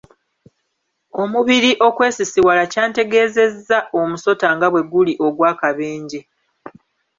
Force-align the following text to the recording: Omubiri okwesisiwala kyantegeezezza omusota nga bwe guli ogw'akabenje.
Omubiri 1.21 1.71
okwesisiwala 1.87 2.63
kyantegeezezza 2.71 3.77
omusota 3.99 4.47
nga 4.55 4.67
bwe 4.71 4.83
guli 4.91 5.13
ogw'akabenje. 5.25 6.19